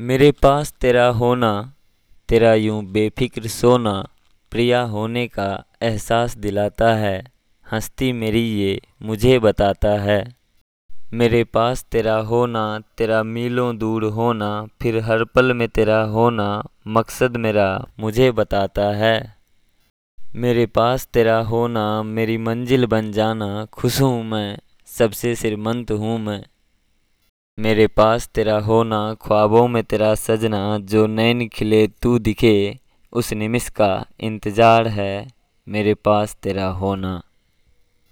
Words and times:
मेरे 0.00 0.32
पास 0.32 0.72
तेरा 0.72 1.06
होना, 1.06 1.72
तेरा 2.28 2.54
यूँ 2.54 2.84
बेफिक्र 2.84 3.48
सोना, 3.48 4.06
प्रिया 4.50 4.82
होने 4.82 5.28
का 5.28 5.64
एहसास 5.82 6.36
दिलाता 6.36 6.94
है, 6.94 7.24
हंसती 7.72 8.12
मेरी 8.12 8.40
ये 8.40 8.80
मुझे 9.02 9.38
बताता 9.38 9.88
है। 9.88 10.36
मेरे 11.12 11.44
पास 11.44 11.84
तेरा 11.84 12.16
होना, 12.16 12.80
तेरा 12.98 13.22
मीलों 13.22 13.78
दूर 13.78 14.04
होना, 14.04 14.66
फिर 14.82 14.98
हर 14.98 15.24
पल 15.24 15.52
में 15.52 15.68
तेरा 15.68 16.02
होना, 16.02 16.62
मकसद 16.86 17.36
मेरा 17.36 17.86
मुझे 18.00 18.30
बताता 18.30 18.82
है। 18.82 19.36
मेरे 20.36 20.66
पास 20.66 21.06
तेरा 21.06 21.38
होना, 21.38 22.02
मेरी 22.02 22.38
मंजिल 22.38 22.86
बन 22.86 23.12
जाना, 23.12 23.64
खुश 23.64 24.00
हूँ 24.00 24.24
मैं, 24.24 24.58
सबसे 24.86 25.34
सिरमंत 25.34 25.90
हूँ 25.90 26.18
मैं। 26.18 26.44
मेरे 27.58 27.86
पास 27.86 28.28
तेरा 28.28 28.58
होना, 28.58 29.14
ख्वाबों 29.14 29.68
में 29.68 29.84
तेरा 29.84 30.14
सजना, 30.14 30.78
जो 30.78 31.06
नैन 31.06 31.48
खिले 31.48 31.86
तू 31.86 32.18
दिखे 32.18 32.78
उस 33.12 33.32
निमिष 33.32 33.68
का 33.68 34.06
इंतज़ार 34.20 34.88
है। 34.88 35.28
मेरे 35.68 35.94
पास 35.94 36.36
तेरा 36.42 36.66
होना। 36.66 37.22